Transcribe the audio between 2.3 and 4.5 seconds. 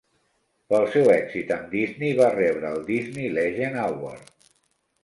rebre el "Disney Legend Award".